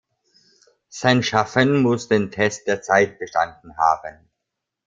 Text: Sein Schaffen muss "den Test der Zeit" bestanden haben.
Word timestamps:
Sein 0.89 1.21
Schaffen 1.21 1.83
muss 1.83 2.07
"den 2.07 2.31
Test 2.31 2.65
der 2.65 2.81
Zeit" 2.81 3.19
bestanden 3.19 3.77
haben. 3.77 4.27